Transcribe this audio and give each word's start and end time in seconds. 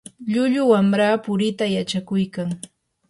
llullu 0.31 0.61
wamra 0.71 1.07
puriita 1.23 1.65
yachakuykan. 1.75 2.49